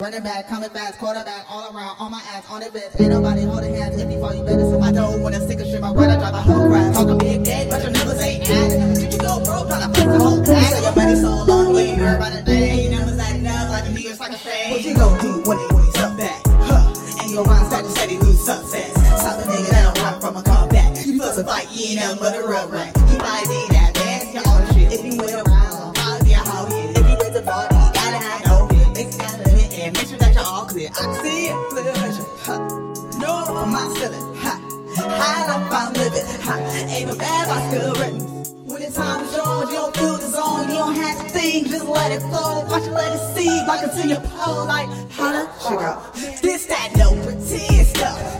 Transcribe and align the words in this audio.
Running 0.00 0.22
back, 0.22 0.48
coming 0.48 0.70
fast, 0.70 0.98
quarterback, 0.98 1.44
all 1.50 1.76
around, 1.76 1.94
on 2.00 2.10
my 2.10 2.22
ass, 2.32 2.48
on 2.48 2.60
the 2.60 2.70
bed. 2.70 2.88
Ain't 2.98 3.10
nobody 3.10 3.42
holding 3.42 3.74
hands 3.74 4.00
if 4.00 4.08
before 4.08 4.32
you 4.32 4.42
better. 4.42 4.64
So 4.64 4.80
I 4.80 4.92
don't 4.92 5.20
wanna 5.20 5.44
stick 5.44 5.60
a 5.60 5.64
shit, 5.66 5.78
my 5.78 5.92
brother 5.92 6.16
drive 6.16 6.32
a 6.32 6.40
whole 6.40 6.68
crowd. 6.68 6.94
Talking 6.94 7.18
big 7.18 7.44
dead, 7.44 7.68
but 7.68 7.82
your 7.82 7.92
numbers 7.92 8.18
ain't 8.22 8.48
adding. 8.48 8.94
Did 8.94 9.12
you 9.12 9.18
go 9.20 9.44
broke, 9.44 9.68
trying 9.68 9.92
to 9.92 10.00
fuck 10.00 10.08
the 10.08 10.18
whole 10.18 10.42
class? 10.42 10.72
Say 10.72 10.82
your 10.82 10.96
money 10.96 11.16
so 11.20 11.44
long, 11.44 11.74
we 11.74 11.82
ain't 11.92 12.00
heard 12.00 12.16
about 12.16 12.32
a 12.32 12.40
thing. 12.48 12.96
Numbers 12.96 13.18
adding 13.18 13.46
up 13.46 13.68
like 13.68 13.84
a 13.84 13.92
nigga's 13.92 14.20
like 14.20 14.32
a 14.32 14.40
thing. 14.40 14.70
What 14.72 14.80
you 14.88 14.94
gon' 14.96 15.20
do 15.20 15.32
when 15.44 15.58
it 15.60 15.68
when 15.68 15.84
he's 15.84 15.96
up 16.00 16.16
back? 16.16 16.40
Huh? 16.48 17.20
And 17.20 17.30
your 17.30 17.44
rhymes 17.44 17.68
start 17.68 17.84
to 17.84 17.90
steady 17.92 18.16
lose 18.16 18.40
success. 18.40 18.96
Stop 19.20 19.36
a 19.36 19.42
nigga 19.52 19.68
that 19.68 19.84
don't 19.84 20.00
run 20.00 20.16
from 20.16 20.36
a 20.40 20.42
comeback. 20.42 20.96
You 21.04 21.20
supposed 21.20 21.40
a 21.40 21.44
fight, 21.44 21.68
you 21.76 21.92
ain't 21.92 22.00
nothing 22.00 22.24
but 22.24 22.40
a 22.40 22.42
rub. 22.48 22.72
You 22.72 23.18
might 23.20 23.44
be 23.52 23.60
that 23.76 23.92
bad, 23.92 24.09
and 29.82 29.96
make 29.96 30.06
sure 30.06 30.18
that 30.18 30.34
you're 30.34 30.44
all 30.44 30.66
clear. 30.66 30.90
I 30.92 31.22
see 31.22 31.46
it, 31.46 31.70
pleasure. 31.70 32.24
Huh. 32.44 32.58
No, 33.18 33.32
I'm 33.48 33.72
not 33.72 33.96
feeling. 33.96 34.36
Ha. 34.36 34.54
High 34.96 35.46
life 35.48 35.72
I'm 35.72 35.92
living. 35.94 36.26
Ha. 36.42 36.54
Ain't 36.90 37.08
no 37.08 37.16
bad, 37.16 37.48
I 37.48 37.68
still 37.68 37.94
written. 37.94 38.20
When 38.66 38.82
the 38.82 38.90
time 38.90 39.24
is 39.24 39.36
yours, 39.36 39.70
you 39.70 39.76
don't 39.76 39.96
feel 39.96 40.16
the 40.16 40.28
zone. 40.28 40.68
You 40.68 40.74
don't 40.74 40.94
have 40.96 41.18
to 41.22 41.28
think, 41.30 41.68
just 41.68 41.86
let 41.86 42.12
it 42.12 42.20
flow. 42.20 42.64
Watch 42.68 42.84
it, 42.84 42.92
let 42.92 43.14
it 43.14 43.36
see. 43.36 43.50
Like 43.66 43.82
until 43.82 44.06
your 44.06 44.20
pole, 44.20 44.66
like 44.66 44.88
holla, 45.12 45.48
sugar. 45.62 45.96
This, 46.42 46.66
that, 46.66 46.92
no 46.96 47.10
pretend 47.24 47.86
stuff. 47.86 48.39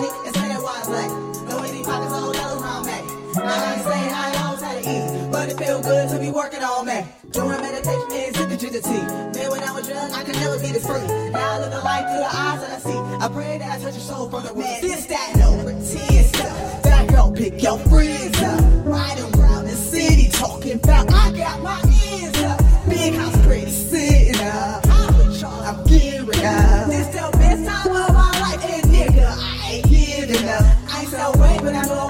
Money 0.00 0.26
and 0.26 0.34
spend 0.34 0.52
it 0.52 0.62
wisely. 0.62 1.06
No 1.48 1.58
any 1.58 1.84
pockets 1.84 2.12
dollars 2.12 2.38
around 2.38 2.86
me. 2.86 2.92
I 3.36 3.74
ain't 3.74 3.84
saying 3.84 4.12
I 4.12 4.42
always 4.44 4.62
had 4.62 4.76
it 4.78 4.86
easy, 4.86 5.30
but 5.30 5.48
it 5.48 5.58
feel 5.58 5.80
good 5.82 6.08
to 6.10 6.18
be 6.18 6.30
working 6.30 6.62
on 6.62 6.86
me. 6.86 7.04
Doing 7.30 7.60
meditation 7.60 8.12
is 8.12 8.40
indigenity. 8.40 9.00
Man, 9.38 9.50
when 9.50 9.62
I 9.62 9.72
was 9.72 9.88
young, 9.88 10.10
I 10.12 10.24
could 10.24 10.36
never 10.36 10.58
be 10.58 10.72
this 10.72 10.86
free. 10.86 11.06
Now 11.30 11.52
I 11.52 11.58
live 11.60 11.70
the 11.70 11.80
life 11.80 12.06
through 12.08 12.24
the 12.26 12.34
eyes 12.34 12.60
that 12.60 12.70
I 12.70 12.78
see. 12.78 12.98
I 13.24 13.28
pray 13.28 13.58
that 13.58 13.70
I 13.70 13.82
touch 13.82 13.94
your 13.94 14.06
soul 14.10 14.28
from 14.30 14.44
the 14.44 14.54
man. 14.54 14.80
This, 14.80 15.06
that, 15.06 15.36
no 15.36 15.62
pretend 15.62 16.26
stuff. 16.26 16.82
That 16.82 17.08
girl 17.08 17.32
pick 17.32 17.62
your 17.62 17.78
friends 17.78 18.19
enough. 30.38 30.94
I 30.94 31.04
saw 31.04 31.32
way, 31.38 31.58
but 31.62 31.74
I 31.74 31.82
know 31.86 32.09